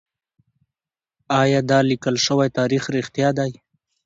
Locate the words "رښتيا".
2.95-3.29